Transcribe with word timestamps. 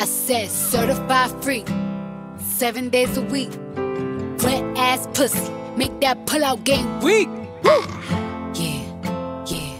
I 0.00 0.06
said 0.06 0.48
certified 0.48 1.30
free, 1.44 1.64
seven 2.38 2.88
days 2.88 3.18
a 3.18 3.22
week. 3.22 3.50
Wet 4.42 4.64
ass 4.78 5.06
pussy, 5.12 5.52
make 5.76 6.00
that 6.00 6.24
pull 6.26 6.42
out 6.42 6.64
game 6.64 7.00
weak. 7.00 7.28
yeah, 7.64 8.80
yeah, 9.44 9.76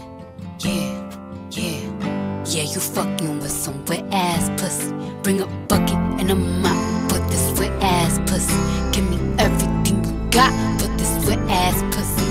yeah, 0.59 1.09
yeah. 1.49 2.43
Yeah, 2.45 2.63
you 2.63 2.79
fucking 2.79 3.39
with 3.39 3.49
some 3.49 3.83
wet 3.85 4.05
ass 4.11 4.51
pussy. 4.61 4.93
Bring 5.23 5.41
a 5.41 5.47
bucket 5.67 5.95
and 6.19 6.29
a 6.29 6.35
mop 6.35 7.11
for 7.11 7.17
this 7.31 7.59
wet 7.59 7.71
ass 7.81 8.19
pussy. 8.29 8.53
Give 8.91 9.09
me 9.09 9.17
everything 9.39 10.05
you 10.05 10.29
got 10.29 10.53
for 10.79 10.87
this 10.97 11.25
wet 11.25 11.39
ass 11.49 11.81
pussy. 11.95 12.30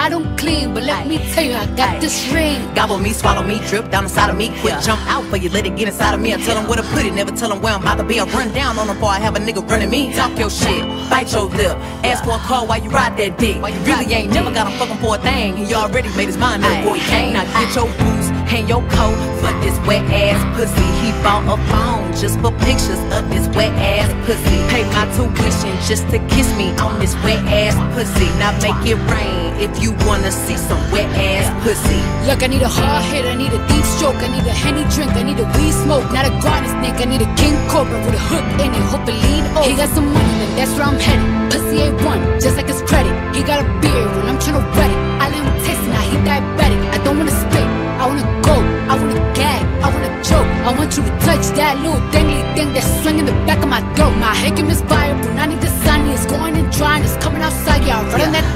I 0.00 0.08
don't 0.08 0.34
clean, 0.38 0.72
but 0.72 0.82
let 0.82 1.06
me 1.06 1.18
tell 1.34 1.44
you, 1.44 1.52
I 1.52 1.66
got 1.76 2.00
this 2.00 2.32
ring. 2.32 2.58
Gobble 2.74 2.96
me, 2.96 3.12
swallow 3.12 3.42
me, 3.42 3.60
drip 3.68 3.90
down 3.90 4.04
inside 4.04 4.30
of 4.30 4.36
me. 4.36 4.48
Quick 4.62 4.80
jump 4.80 4.98
out 5.06 5.26
for 5.26 5.36
you, 5.36 5.50
let 5.50 5.66
it 5.66 5.76
get 5.76 5.88
inside 5.88 6.14
of 6.14 6.20
me. 6.20 6.32
I 6.32 6.38
tell 6.38 6.54
them 6.54 6.66
where 6.66 6.78
to 6.78 6.82
put 6.94 7.04
it, 7.04 7.12
never 7.12 7.32
tell 7.32 7.50
them 7.50 7.60
where 7.60 7.74
I'm 7.74 7.82
about 7.82 7.98
to 7.98 8.04
be. 8.04 8.18
I 8.18 8.24
run 8.24 8.50
down 8.54 8.78
on 8.78 8.86
them 8.86 8.96
before 8.96 9.10
I 9.10 9.18
have 9.18 9.36
a 9.36 9.40
nigga 9.40 9.60
running 9.68 9.90
me. 9.90 10.14
Talk 10.14 10.38
your 10.38 10.48
shit, 10.48 10.80
bite 11.10 11.30
your 11.34 11.50
lip. 11.50 11.76
Ask 12.02 12.24
for 12.24 12.30
a 12.30 12.38
call 12.38 12.66
while 12.66 12.82
you 12.82 12.88
ride 12.88 13.18
that 13.18 13.36
dick. 13.36 13.56
You 13.56 13.62
really 13.84 14.14
ain't 14.14 14.32
never 14.32 14.50
got 14.50 14.72
him 14.72 14.78
fucking 14.78 15.02
for 15.04 15.16
a 15.16 15.18
thing. 15.18 15.58
He 15.58 15.74
already 15.74 16.08
made 16.16 16.28
his 16.28 16.38
mind 16.38 16.64
up 16.64 16.72
he 16.96 17.00
came. 17.00 17.34
Now 17.34 17.44
get 17.44 17.74
your 17.76 17.86
boots 17.98 18.30
hang 18.50 18.66
your 18.66 18.82
coat 18.98 19.14
for 19.38 19.54
this 19.62 19.78
wet 19.86 20.02
ass 20.10 20.42
pussy. 20.58 20.90
He 20.98 21.14
bought 21.22 21.46
a 21.46 21.56
phone 21.70 22.10
just 22.18 22.34
for 22.42 22.50
pictures 22.66 22.98
of 23.14 23.22
this 23.30 23.46
wet 23.54 23.70
ass 23.78 24.10
pussy. 24.26 24.58
My 24.74 24.79
tuition 25.16 25.74
just 25.86 26.08
to 26.10 26.18
kiss 26.28 26.48
me 26.56 26.70
on 26.78 26.98
this 27.00 27.14
wet 27.24 27.42
ass 27.46 27.74
pussy. 27.94 28.28
Now 28.38 28.52
make 28.60 28.80
it 28.86 28.98
rain 29.10 29.54
if 29.60 29.82
you 29.82 29.92
wanna 30.06 30.32
see 30.32 30.56
some 30.56 30.80
wet 30.92 31.08
ass 31.16 31.46
pussy. 31.62 32.00
Look, 32.26 32.42
I 32.42 32.48
need 32.48 32.62
a 32.62 32.68
hard 32.68 33.04
hit, 33.10 33.24
I 33.26 33.34
need 33.34 33.52
a 33.52 33.60
deep 33.68 33.84
stroke, 33.84 34.16
I 34.16 34.28
need 34.28 34.46
a 34.46 34.54
henny 34.54 34.84
drink, 34.94 35.12
I 35.16 35.22
need 35.22 35.38
a 35.40 35.48
weed 35.56 35.74
smoke, 35.84 36.06
not 36.12 36.24
a 36.26 36.32
garden 36.44 36.70
snake, 36.78 36.98
I 37.00 37.06
need 37.06 37.22
a 37.22 37.30
king 37.40 37.56
cobra 37.68 37.98
with 38.04 38.14
a 38.14 38.24
hook 38.30 38.46
in 38.62 38.70
it, 38.72 38.84
hope 38.92 39.08
it 39.08 39.16
lean 39.24 39.44
over. 39.56 39.68
He 39.68 39.76
got 39.76 39.90
some 39.90 40.08
money, 40.12 40.34
then 40.40 40.50
that's 40.56 40.72
where 40.76 40.86
I'm 40.86 40.98
headed. 40.98 41.28
Pussy 41.50 41.76
ain't 41.84 41.98
one, 42.04 42.22
just 42.40 42.56
like 42.56 42.68
his 42.68 42.82
credit. 42.82 43.12
He 43.34 43.42
got 43.42 43.58
a 43.64 43.66
beard, 43.80 44.10
and 44.20 44.26
I'm 44.30 44.38
tryna 44.38 44.64
wet 44.76 44.90
it. 44.90 45.00
I 45.22 45.24
let 45.32 45.40
him 45.42 45.50
taste 45.64 45.84
now 45.92 46.02
he 46.10 46.16
diabetic. 46.28 46.80
I 46.94 46.98
don't 47.04 47.16
wanna 47.18 47.36
spit, 47.42 47.66
I 48.00 48.04
wanna 48.08 48.26
go, 48.48 48.56
I 48.90 48.94
wanna 49.00 49.20
gag, 49.34 49.62
I 49.84 49.88
wanna 49.92 50.12
choke. 50.24 50.50
I 50.68 50.70
want 50.78 50.96
you 50.96 51.02
to 51.02 51.12
touch 51.26 51.44
that 51.58 51.74
little 51.82 52.00
dangly 52.12 52.40
thing 52.54 52.72
that's 52.74 52.88
swinging 53.02 53.26
the 53.26 53.36
back 53.48 53.60
of 53.64 53.68
my 53.68 53.82
throat. 53.94 54.14
My 54.16 54.34
hickam 54.42 54.68
is 54.70 54.80
vibrant, 54.82 54.99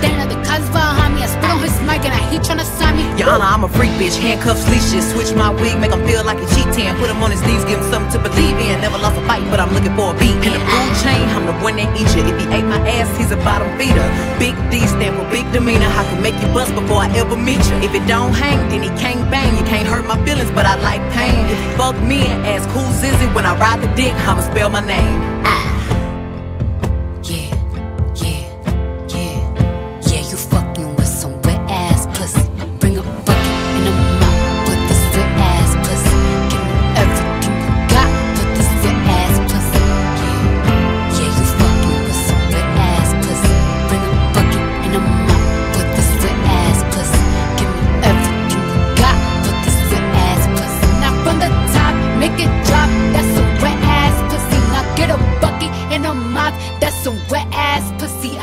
that 0.03 0.13
now 0.17 0.27
the 0.29 0.45
behind 0.71 1.15
me. 1.15 1.23
I 1.23 1.31
spit 1.31 1.51
on 1.51 1.63
his 1.63 1.79
mic, 1.87 2.03
and 2.05 2.15
I 2.15 2.21
he 2.31 2.39
tryna 2.39 2.67
sign 2.67 2.97
me. 2.99 3.05
Your 3.19 3.31
Honor, 3.31 3.47
I'm 3.47 3.65
a 3.65 3.71
freak 3.71 3.95
bitch, 3.99 4.19
handcuffs, 4.19 4.67
leashes. 4.71 5.07
Switch 5.13 5.31
my 5.35 5.51
wig, 5.51 5.79
make 5.79 5.93
him 5.95 6.03
feel 6.07 6.25
like 6.25 6.39
a 6.39 6.49
cheating. 6.55 6.91
Put 6.99 7.11
him 7.11 7.23
on 7.23 7.31
his 7.31 7.43
knees, 7.47 7.65
give 7.65 7.79
him 7.79 7.89
something 7.91 8.13
to 8.15 8.21
believe 8.23 8.59
in. 8.59 8.81
Never 8.83 8.99
lost 8.99 9.17
a 9.17 9.25
fight, 9.27 9.43
but 9.51 9.59
I'm 9.63 9.73
looking 9.73 9.95
for 9.95 10.15
a 10.15 10.17
beat. 10.19 10.35
In 10.43 10.53
the 10.53 10.63
food 10.63 10.93
chain, 11.03 11.25
I'm 11.35 11.47
the 11.47 11.57
one 11.63 11.77
that 11.79 11.89
eat 11.95 12.11
you. 12.15 12.23
If 12.27 12.37
he 12.43 12.47
ate 12.51 12.67
my 12.67 12.81
ass, 12.99 13.09
he's 13.17 13.31
a 13.31 13.41
bottom 13.47 13.71
feeder. 13.79 14.07
Big 14.39 14.55
D 14.71 14.83
stand 14.87 15.17
for 15.17 15.27
big 15.31 15.47
demeanor. 15.53 15.89
I 15.89 16.03
can 16.11 16.21
make 16.21 16.37
you 16.43 16.49
bust 16.53 16.75
before 16.75 17.01
I 17.07 17.09
ever 17.17 17.37
meet 17.37 17.63
you. 17.71 17.77
If 17.87 17.95
it 17.95 18.05
don't 18.07 18.35
hang, 18.35 18.59
then 18.69 18.83
he 18.83 18.91
can't 19.01 19.25
bang. 19.31 19.55
You 19.57 19.65
can't 19.65 19.87
hurt 19.87 20.07
my 20.07 20.19
feelings, 20.27 20.51
but 20.51 20.67
I 20.67 20.75
like 20.83 21.03
pain. 21.13 21.47
If 21.47 21.59
you 21.59 21.71
fuck 21.79 21.97
me 22.03 22.27
and 22.27 22.47
ask 22.47 22.69
who's 22.71 23.03
is 23.05 23.17
it 23.21 23.31
when 23.35 23.47
I 23.47 23.55
ride 23.59 23.83
the 23.83 23.91
dick, 23.95 24.15
I'ma 24.27 24.43
spell 24.43 24.71
my 24.71 24.81
name. 24.81 25.35
Yeah, 25.45 25.84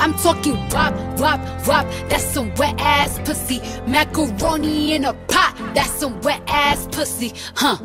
I'm 0.02 0.16
talking 0.16 0.56
WAP, 0.70 1.20
WAP, 1.20 1.68
WAP. 1.68 1.86
That's 2.10 2.24
some 2.24 2.52
wet 2.56 2.74
ass 2.80 3.20
pussy. 3.20 3.62
Macaroni 3.86 4.96
in 4.96 5.06
a 5.06 5.14
pot. 5.14 5.54
That's 5.76 5.92
some 5.92 6.20
wet 6.22 6.42
ass 6.48 6.88
pussy. 6.92 7.34
Huh. 7.56 7.78